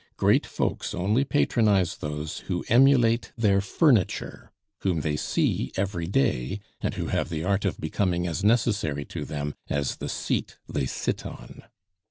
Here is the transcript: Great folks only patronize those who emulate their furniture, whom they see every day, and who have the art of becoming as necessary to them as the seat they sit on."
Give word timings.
Great 0.17 0.47
folks 0.47 0.95
only 0.95 1.23
patronize 1.23 1.97
those 1.97 2.39
who 2.49 2.65
emulate 2.69 3.31
their 3.37 3.61
furniture, 3.61 4.51
whom 4.79 5.01
they 5.01 5.15
see 5.15 5.71
every 5.77 6.07
day, 6.07 6.59
and 6.81 6.95
who 6.95 7.05
have 7.05 7.29
the 7.29 7.43
art 7.43 7.65
of 7.65 7.79
becoming 7.79 8.25
as 8.25 8.43
necessary 8.43 9.05
to 9.05 9.23
them 9.23 9.53
as 9.69 9.97
the 9.97 10.09
seat 10.09 10.57
they 10.67 10.87
sit 10.87 11.23
on." 11.23 11.65